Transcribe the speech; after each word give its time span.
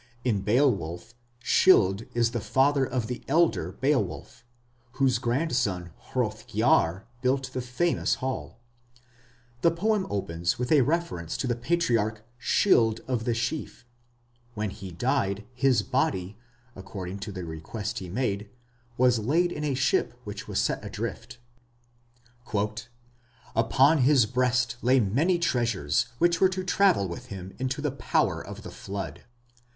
In 0.23 0.41
Beowulf 0.41 1.13
Scyld 1.43 2.07
is 2.15 2.31
the 2.31 2.39
father 2.41 2.83
of 2.83 3.05
the 3.05 3.21
elder 3.27 3.71
Beowulf, 3.71 4.43
whose 4.93 5.19
grandson 5.19 5.91
Hrothgar 6.11 7.05
built 7.21 7.53
the 7.53 7.61
famous 7.61 8.15
Hall. 8.15 8.57
The 9.61 9.69
poem 9.69 10.07
opens 10.09 10.57
with 10.57 10.71
a 10.71 10.81
reference 10.81 11.37
to 11.37 11.45
the 11.45 11.55
patriarch 11.55 12.25
"Scyld 12.39 13.01
of 13.07 13.25
the 13.25 13.35
Sheaf". 13.35 13.85
When 14.55 14.71
he 14.71 14.89
died, 14.89 15.45
his 15.53 15.83
body, 15.83 16.35
according 16.75 17.19
to 17.19 17.31
the 17.31 17.45
request 17.45 17.99
he 17.99 18.05
had 18.05 18.15
made, 18.15 18.49
was 18.97 19.19
laid 19.19 19.51
in 19.51 19.63
a 19.63 19.75
ship 19.75 20.15
which 20.23 20.47
was 20.47 20.59
set 20.59 20.83
adrift: 20.83 21.37
Upon 23.55 23.99
his 23.99 24.25
breast 24.25 24.77
lay 24.81 24.99
many 24.99 25.37
treasures 25.37 26.07
which 26.17 26.41
were 26.41 26.49
to 26.49 26.63
travel 26.63 27.07
with 27.07 27.27
him 27.27 27.53
into 27.59 27.83
the 27.83 27.91
power 27.91 28.43
of 28.43 28.63
the 28.63 28.71
flood. 28.71 29.25